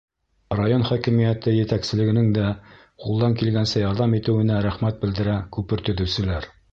Район 0.59 0.83
хакимиәте 0.91 1.53
етәкселегенең 1.55 2.31
дә 2.37 2.47
ҡулдан 3.03 3.37
килгәнсә 3.41 3.83
ярҙам 3.83 4.19
итеүенә 4.21 4.57
рәхмәт 4.69 4.99
белдерә 5.05 5.37
күпер 5.59 5.89
төҙөүселәр. 5.91 6.49